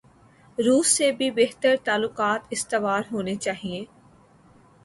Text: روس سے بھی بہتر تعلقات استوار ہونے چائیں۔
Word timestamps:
روس 0.57 0.87
سے 0.87 1.11
بھی 1.11 1.29
بہتر 1.31 1.75
تعلقات 1.83 2.41
استوار 2.49 3.01
ہونے 3.11 3.35
چائیں۔ 3.35 3.85